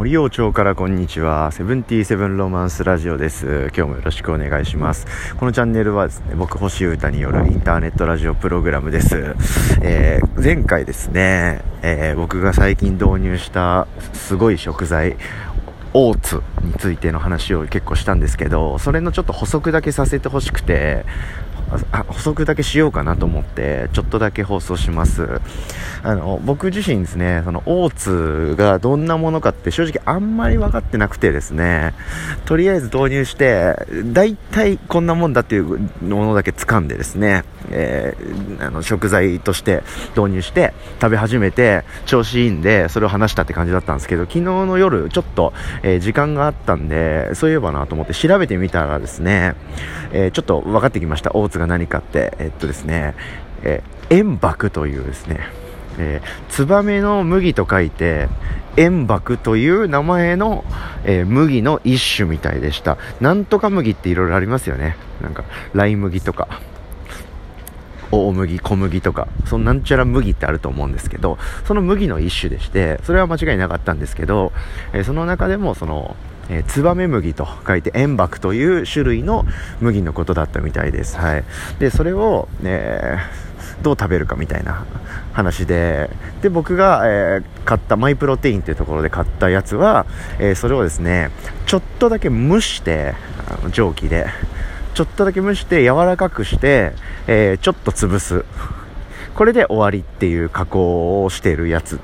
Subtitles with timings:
[0.00, 1.52] 森王町からこんにちは。
[1.52, 3.70] セブンティーセブンロマンスラジオです。
[3.76, 5.06] 今日もよろしくお願いします。
[5.36, 9.36] このチャンネルはですね、僕星歌によるインターネットラジオプログラムです。
[9.82, 15.18] えー、前回ですね、えー、僕が最近導入したすごい食材、
[15.92, 21.04] オーツについての話を結構したんですけど、それのちょっと補足だけさせてほしくて、
[21.92, 25.40] あ補足だけしようかなと思ってちょっとだけ放送します
[26.02, 31.94] あの僕自身ですねそのオーツがどんなものかって正直あんまり分かってなくてですね
[32.44, 33.74] とりあえず導入して
[34.12, 35.64] 大体こんなもんだっていう
[36.02, 39.82] ものだけ掴んでですね、えー、あの食材として
[40.16, 49.54] 導入して食べ始めて調子いいんでそれを話したって感じだったんですけど昨日の夜ちょっと、えー、時間があったんでそういえばなと思って調べてみたらですね、
[50.12, 51.30] えー、ちょっと分かってきました。
[51.34, 53.14] オーツが何かって、えっとですね、
[53.62, 55.40] えー、塩爆というですね、
[56.00, 58.28] えー、ツバメの麦と書いて、
[58.76, 60.64] 塩爆という名前の、
[61.04, 62.96] えー、麦の一種みたいでした。
[63.20, 64.96] なんとか麦っていろいろありますよね。
[65.20, 65.44] なんか、
[65.74, 66.48] ライ麦とか。
[68.12, 74.52] 大麦、小麦とか、そのなんちゃら麦ってあると思うんですけど、その麦の一種でして、それは間違いなかったんですけど、
[74.92, 76.16] えー、その中でもその、
[76.48, 79.44] えー、ツバメ麦と書いて塩爆という種類の
[79.80, 81.16] 麦のことだったみたいです。
[81.18, 81.44] はい。
[81.78, 83.49] で、それを、えー、
[83.82, 84.84] どう食べるかみたいな
[85.32, 86.10] 話で、
[86.42, 90.06] で、僕が、えー、買ったマイプロテインっていうところで買ったやつは、
[90.38, 91.30] えー、それをですね、
[91.66, 93.14] ちょっとだけ蒸して、
[93.48, 94.26] あの蒸気で、
[94.94, 96.92] ちょっとだけ蒸して柔らかくして、
[97.26, 98.44] えー、ちょっと潰す。
[99.34, 101.98] これで終わりっていう加工をしているやつ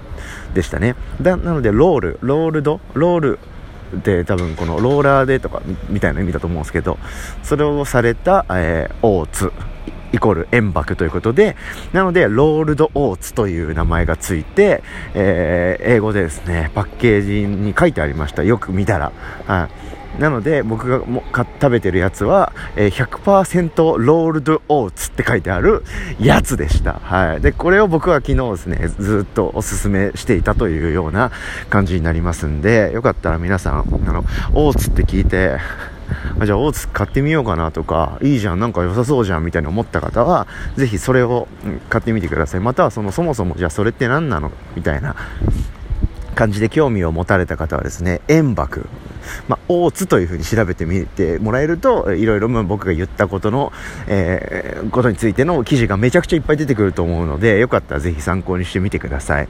[0.55, 0.95] でしたね。
[1.21, 3.39] だなので、ロール、ロールド、ロール、
[3.93, 6.99] で多分このローラーでとかみたいな意味だと思うんですけど
[7.43, 9.53] それをされた、えー、オーツ
[10.17, 11.56] イコール塩爆ということで
[11.92, 14.83] なのでロールドオーツという名前がついて、
[15.14, 19.12] えー、英語でですねパッケージに書いてありましたよく見たら、
[19.47, 19.69] は
[20.19, 25.84] い、なので僕がもか食べてるやつは、えー、100%ロールドオーツって書いてある
[26.19, 26.94] やつでした。
[26.94, 27.41] はい。
[27.41, 31.31] で、これを僕は昨日ですね、ずっとおすすめしていたというような
[31.69, 34.25] 感じになりますんで、よかったら皆さん、あの、
[34.55, 35.59] オーツって聞いて、
[36.44, 40.47] じゃあ、大津買ってみようかなとか、いいじゃん、なんか良さそうじゃんみたいに思った方は、
[40.77, 41.49] ぜひそれを
[41.89, 42.61] 買ってみてください。
[42.61, 45.17] または、その、そもそも、じゃあそれって何なのみたいな
[46.34, 48.87] 感じで興味を持たれた方はですね、円爆。
[49.48, 53.72] まあ、大津というふうに調べてみてもらえると、いろいろ僕が言ったことの、
[54.06, 59.48] えー、ことについての記事がめちゃくちゃいっぱい出てくると思うので、よかったらぜひ参考にしてみてください。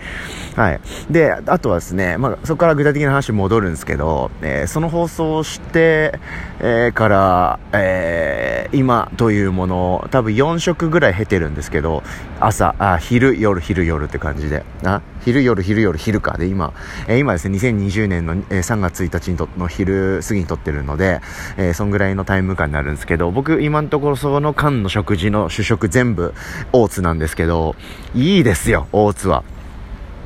[0.55, 0.81] はい。
[1.11, 6.19] で、あとはですね、まあ、そこから具体的な話に戻るんですけど、えー、その放送をして、
[6.61, 12.03] えー、から、えー、今というもの多分4食ぐらい経てるんですけど、
[12.41, 16.39] 朝、あ、昼、夜、昼、夜って感じで、あ、昼、夜、昼、夜、昼か。
[16.39, 16.73] で、今、
[17.09, 21.21] えー、今ですね、2020年の、えー、3月1日にとの昼過ぎに撮ってるので、
[21.57, 26.33] えー、そんぐらいのタイム感になるんですけど、僕今のところその間の食事の主食全部
[26.73, 27.75] 大津なんですけど、
[28.15, 29.43] いいですよ、大津は。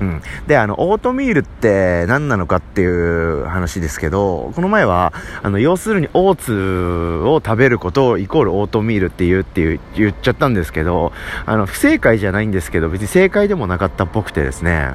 [0.01, 0.23] うん。
[0.47, 5.13] で、あの、オートミールって何なのかっていう話ですけど、この前は、
[5.43, 11.13] あの、要するにオーツを食べることをイコールオートミールって言うっていう言っちゃったんですけど、
[11.45, 14.95] あの、不正解じゃないんですけど、別に正解でもなかったっぽくてですね、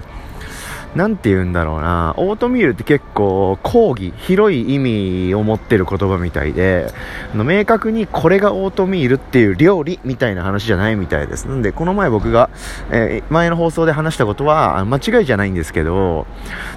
[0.96, 6.88] なんて言うんだろうな、オートミールって結構、講義、広い意味を持ってる言葉みたいで、
[7.34, 11.48] あの明確にこれがオートミールっていう料理みたいな話じゃないみたいです。
[11.48, 12.50] なんで、この前僕が、
[12.92, 16.28] えー、前の放送で話したことは、間違いじゃないんですけど、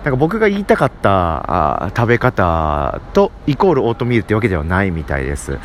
[0.04, 5.58] なんか僕が言いたかったあ食べ方とイコールオートミールってわけではないみたいです。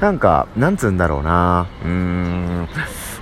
[0.00, 2.68] なんか、なんつうんだろうな、うーん、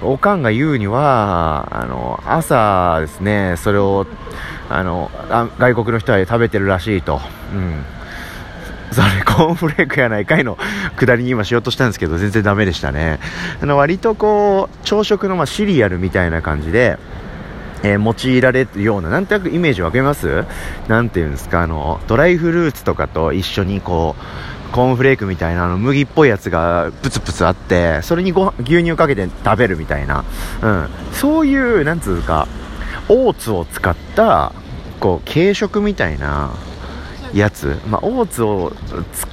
[0.02, 4.06] おかんが言うには、あの、朝ですね、それを、
[4.68, 5.10] あの
[5.58, 7.20] 外国の人は食べてるらしいと。
[7.54, 7.84] うん。
[8.92, 10.56] それコーンフレークやないかいの
[10.96, 13.18] 下りに今しようとしたんですけど全然ダメでしたね。
[13.60, 16.98] あの割とこう朝食のまシリアルみたいな感じで
[17.82, 20.44] えー、用いられるような、なんとなくイメージわかります？
[20.88, 24.22] なんていうんですか、あの、ドライフルーツとかと一緒にこう、
[24.72, 30.24] コーンフレークみたいなあの麦っぽいやつがプツプツあって、それにご牛乳かけて食べるみたいな、
[30.62, 30.88] うん。
[31.12, 32.46] そういう、なんつうか、
[33.08, 34.52] オーツを使った
[35.00, 36.50] こう軽食みたいな
[37.32, 38.72] やつ、まあ、オーツを
[39.12, 39.28] 使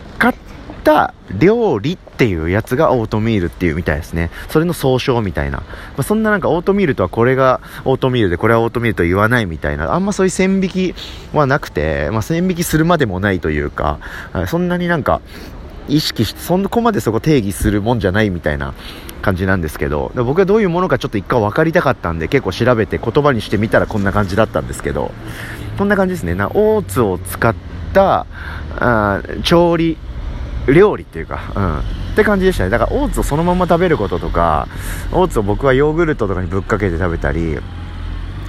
[0.83, 4.29] った料理っていうやつがオートミールっていうみたいですね。
[4.49, 5.59] それの総称みたいな。
[5.59, 5.65] ま
[5.99, 10.95] あ、そんななんかオートミールとはこれがオートミールでこれはオートミールと言わないみたいな、あんまそういう線引き
[11.33, 13.99] はなくて、まあ、線引きするまでもないというか、
[14.47, 15.21] そんなになんか、
[15.89, 18.73] 意識して、そこまでそこ定義するもんじゃないみたいな
[19.21, 25.11] 感じなんですけど、僕はどういうものかちょっと一回分かりたかったんで、結構調べて言葉にしてみたらこんな感じだったんですけど、
[25.77, 26.35] こんな感じですね。
[26.35, 27.53] な、オーツを使っ
[27.93, 28.25] た、
[28.79, 29.97] あ調理、
[30.67, 31.79] 料理っていうか、うん。
[31.79, 31.81] っ
[32.15, 32.69] て感じでしたね。
[32.69, 34.67] だからオーツをそのまま食べることとか、
[35.11, 37.59] オーツを僕はヨーグルトとかにぶっかけて食べたり、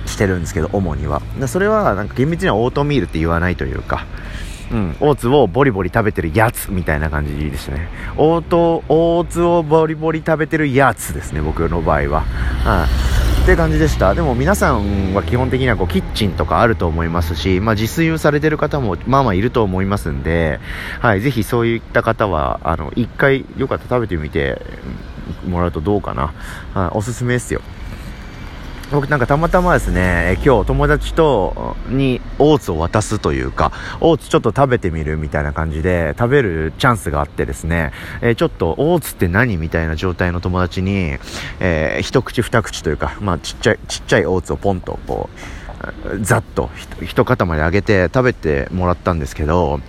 [0.06, 1.22] してるんですけど、主には。
[1.46, 4.06] それは、なんか厳密にはオートミールって言わないというか、
[4.70, 7.88] うん、オーツをボリボリ食べてるやつみたいな感じでしたね。
[8.16, 12.20] オート、オーツをボリボリ食べてるやつですね、僕の場合は。
[12.64, 14.14] はい、って感じでした。
[14.14, 20.60] でも皆さんは基本的にはこうキッチンとかあると思いますし、まあ自炊をされてる方もまあまあいると思いますんで、
[21.00, 24.62] はい、ぜひそういった方は、あの、一回よかったら食べてみて
[25.46, 26.32] もらうとどうかな。
[26.72, 27.60] はい、おすすめですよ。
[28.90, 41.16] 僕なんかたまたまですね、今日友達と、にオーツを渡すというか、オーツちょっと食べてみるみたいな感じで食べるチャンスがあってですね、えー、ちょっとオーツって何みたいな状態の友達に、
[41.60, 46.70] えー、一口二口というか、まあちっちゃい、ちっちゃいオーツをポンとこう、ざっと
[47.02, 49.80] 一塊あげて食べてもらったんですけど、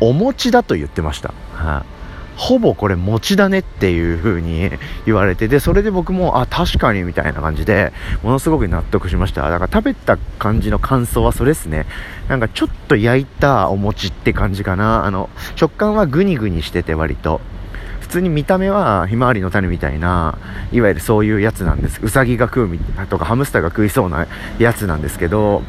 [0.00, 1.32] お餅だと言ってました。
[1.54, 1.95] はい、
[2.36, 4.70] ほぼこれ餅だねっていう風に
[5.06, 7.92] 言われて、で、それで僕も、あ、確かにみたいな感じで、
[8.22, 9.48] ものすごく納得しました。
[9.50, 11.86] だから食べた感じの感想はそれですね。
[12.28, 15.04] なんかちょっと焼いたお餅って感じかな。
[15.04, 17.40] あの、食感はグニグニしてて割と。
[18.06, 20.38] 普通に見た目はひまわりの種みたいな、
[20.70, 21.98] いわゆるそういうやつなんです。
[22.00, 22.78] うさぎが食うみ
[23.10, 24.28] とかハムスターが食いそうな
[24.60, 25.62] やつなんですけど、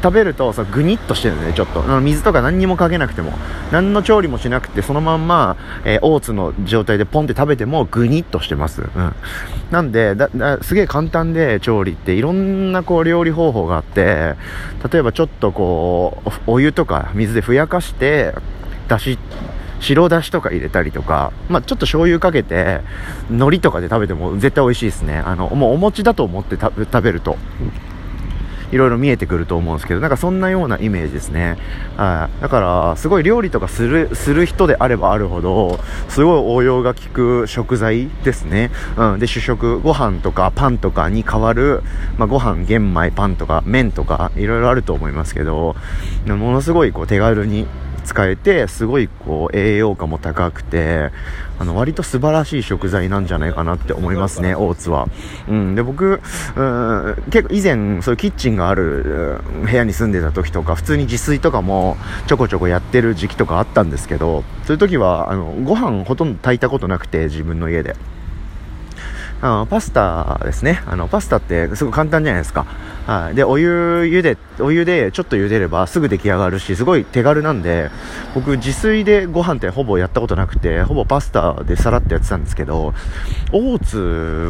[0.00, 1.82] 食べるとそグニッとしてるんでね、ちょっと。
[2.00, 3.32] 水とか何にもかけなくても、
[3.72, 8.82] 何の調理もしなくて、そのまんま、えー、オーツの状態でポンって食べてもグニッとしてます。
[8.82, 9.14] うん。
[9.72, 14.36] なんで、だ、だすげえ簡単で調理っていろんなこう料理方法があって、
[14.92, 18.32] 例えばちょっとこう、お湯とか水でふやかして、
[18.86, 19.18] だし、
[19.80, 22.80] 白だしとか入れたりとか、まあ、ちょっと醤油かけて、
[23.30, 25.18] 海苔とかで食べても絶対美味しいですね。
[25.18, 27.36] あの、もうお餅だと思って食べると。
[28.70, 31.56] いろいろ見えてくると思うんですけど、なんかそんなようなイメージですね。
[31.96, 32.42] はい。
[32.42, 38.70] だから、すごい料理とかする、する人であればあるほど、すごい応用が効く食材ですね。
[38.96, 39.18] うん。
[39.18, 41.82] で、主食、ご飯とかパンとかに代わる、
[42.18, 45.74] まあ、ご飯、玄米、パンとか、麺とか、いろいろあると思いますけど、
[46.26, 47.66] ものすごいこう手軽に
[48.04, 51.10] 使えて、すごいこう栄養価も高くて、
[51.58, 55.08] あの割と素晴らしい食材なんじゃないかなって思いますね、オーツは。
[55.48, 56.20] うん、で僕、
[56.56, 61.96] うん、結構以前そういうキッチンがある部屋に住んでた時とか、普通に自炊とかも
[62.26, 67.96] ちょこちょこやってる時期とかあったんですけど、そういう時はあのご飯ほとんど炊いたことなくて、自分の家で。
[69.40, 70.82] あのパスタですね。
[70.86, 72.66] あの、パスタってすごい簡単じゃないですか。
[73.06, 73.34] はい。
[73.34, 77.90] で、お湯茹で、お湯でちょっと茹でればすぐ出来上がるし、すごい手軽なんで、
[78.34, 82.92] 僕自炊でご飯ってほぼやったことなくて、ほぼパスタでさらっとやってたんですけど、
[83.52, 83.98] オーツ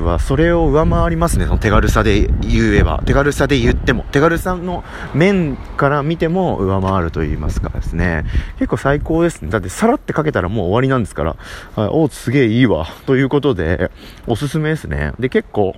[0.05, 3.02] はそれを上回りますね、その手軽さで言えば。
[3.05, 4.06] 手軽さで言っても。
[4.11, 4.82] 手軽さの
[5.14, 8.25] 面から見ても上回ると言いますかですね。
[8.58, 9.50] 結構最高ですね。
[9.50, 11.37] だってさらってかけたらもう終わりなんですから、
[11.76, 12.87] はい、オーツすげえいいわ。
[13.06, 13.90] ということで、
[14.26, 15.13] おすすめですね。
[15.19, 15.75] で、結構、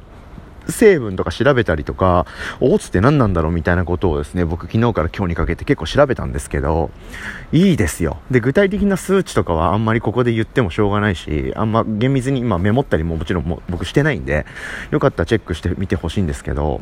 [0.69, 2.27] 成分とか調べたりとか、
[2.61, 6.91] オーツって何なんだろうみたいなことをですね、僕昨日から今日にかけて結構調べたんですけど、
[7.53, 8.19] いいですよ。
[8.31, 14.47] で、具体的な数値とかはあんまりここで言ってもしょうがないし、あんま厳密に今メモったりももちろん僕してないんで、
[14.91, 16.81] よかったらチェックしてみてほしいんですけど、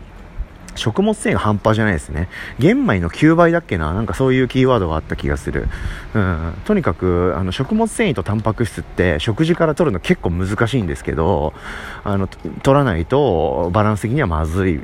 [0.78, 2.28] 食物繊維が半端じゃないですね。
[2.58, 3.92] 玄米の9倍だっけな？
[3.92, 5.68] なんかそういうキーワードがあった気がする。
[6.14, 6.54] うん。
[6.64, 11.52] とにかく、あの、食物繊維とタンパク質って食事から取るの結構難しいんですけど、
[12.04, 14.80] あの、取らないとバランス的にはまずい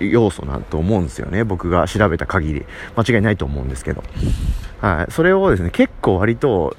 [0.00, 1.44] 要素なと思うんですよね。
[1.44, 2.66] 僕が調べた限り。
[2.96, 4.02] 間違いないと思うんですけど。
[4.84, 5.12] はい。
[5.12, 6.76] それをですね、結構割と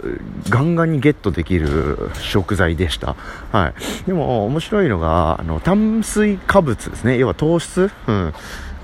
[0.50, 3.16] ガンガンにゲットできる食材でした。
[3.52, 3.74] はい。
[4.06, 7.18] でも面白いのが、あの、炭水化物ですね。
[7.18, 7.90] 要は糖質？
[8.08, 8.34] うん。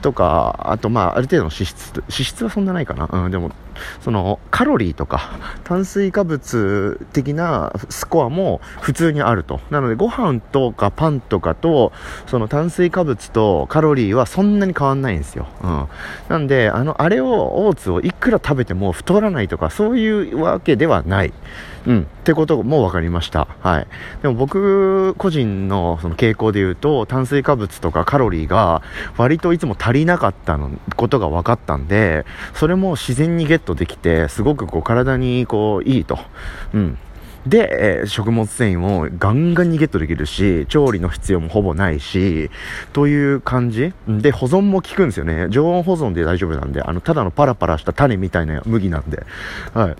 [0.01, 3.07] とか、あとまあ、ある程度の脂質、脂質はそんなないかな。
[3.11, 3.51] うん、でも、
[4.01, 9.59] その、カロリーとか、炭水化物的なスコアも普通にあると。
[9.69, 11.91] なので、ご飯とかパンとかと、
[12.27, 15.47] その炭水化物とカロリーはそんなに変わんないんですよ。
[15.63, 15.88] うん。
[16.29, 21.33] なんで、あの、あれを、オーツをいくら食べても太らないとか、そういうわけではない。
[21.88, 22.01] うん。
[22.01, 23.47] ってことも分かりました。
[23.61, 23.88] はい。
[24.21, 28.81] でも僕個人のその傾向で言うと、炭水化物とかカロリーが
[29.17, 36.19] 割といつも足りなかったのことが分かったんで、それも自然にゲットできて、すごくこう体にこういいと。
[36.73, 36.97] うん。
[37.47, 42.51] で、食物繊維もガンガンにゲットできるし、調理の必要もほぼないし、
[42.93, 45.47] という感じで、保存も効くんですよね。
[45.50, 49.23] 常温保存で大丈夫なんで、あの、ただのパラパラした種みたいな麦なんで。
[49.73, 49.95] はい。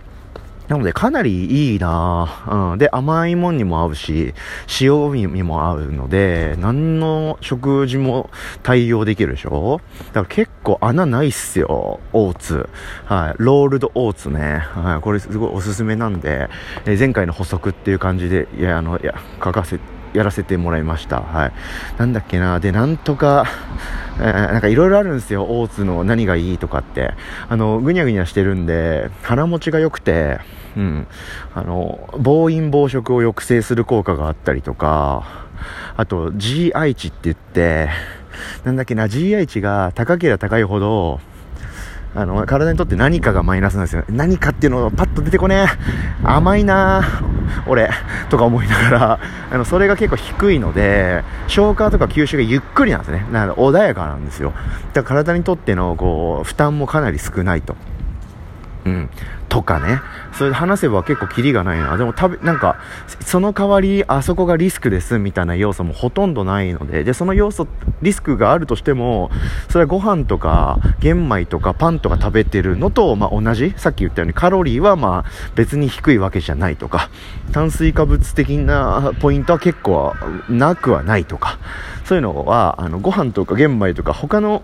[0.72, 2.78] なのでかなりいいなうん。
[2.78, 4.34] で、甘いもんにも合うし、
[4.80, 8.30] 塩味にも合うので、何の食事も
[8.64, 9.82] 対応できるでしょ？
[10.14, 12.70] だから結構穴ないっすよ、オーツ。
[13.04, 13.36] はい。
[13.38, 14.60] ロールドオーツね。
[14.60, 15.02] はい。
[15.02, 16.48] これすごいおすすめなんで、
[16.86, 19.84] え前回の補足っていう感じで、いや、あの、いや、書かせて、
[20.14, 21.22] やらせてもらいました。
[21.22, 21.52] はい。
[21.98, 22.60] なんだっけな。
[22.60, 23.46] で、なんとか、
[24.20, 25.44] えー、なんかいろいろあるんですよ。
[25.44, 27.14] オーツの何がいいとかって。
[27.50, 30.40] あの、ぐにゃぐにゃしてるんで、腹持ちが良くて、
[30.78, 31.08] うん。
[31.54, 35.24] あの、暴飲暴食を抑制する効果があったりとか、
[35.98, 37.90] あと GI 値って言って、
[38.64, 41.20] なんだっけな、GI 値が高ければ高いほど、
[42.14, 44.04] あの、体にとって何かがマイナスなんですよ。
[44.10, 47.04] 何かっていうのをパッと出てこねえ甘いな
[47.68, 47.90] 俺、
[48.30, 49.20] とか思いながら、
[49.52, 53.26] あの、それが結構低いので、消化とか吸収がゆっくりなんですね。
[53.32, 54.54] なので穏やかなんですよ。
[54.94, 57.76] だから体にとっての、こう、負担もかなり少ないと。
[58.86, 59.10] うん。
[59.52, 60.00] とかね。
[60.32, 61.98] それで話せば結構キリがないな。
[61.98, 62.78] でも食べ、なんか、
[63.20, 67.68] その代わり、あそこがリスクですみたいな要素もほとんどないので、で、その要素、
[68.02, 69.30] リスクがあるとしても、
[69.68, 73.74] それはご飯とか、玄米とかパンとか食べてるのと、まあ、同じ？
[73.76, 77.10] さっき言ったようにカロリーはまあ、別に低いわけじゃないとか、
[77.52, 80.14] 炭水化物的なポイントは結構
[80.48, 81.60] なくはないとか、
[82.06, 84.64] そういうのは、あの、ご飯とか玄米とか他の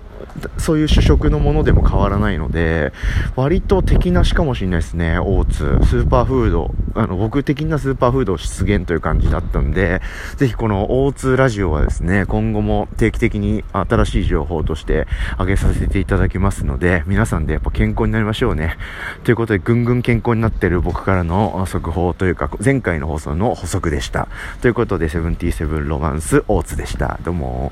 [0.58, 2.94] そういう主食のものでも変わらないので、
[3.36, 5.80] 割と敵なしかもしれないですね、オーツ。
[5.88, 10.02] スーパーフード、あの、僕的なスーパーフード出現という感じだったんで、
[10.36, 15.08] ぜひこのオーツラジオはですね、今後も定期的に新しい情報として
[15.40, 18.78] 上げさせていただきますので、皆さんでやっぱ健康になりましょうね。
[19.24, 24.28] ということで、ぐんぐん健康になってる僕からの速報というか、前回の放送の補足でした。
[24.62, 27.20] ということで、セブンティーセブンロマンスオーツでした。
[27.24, 27.72] どうも。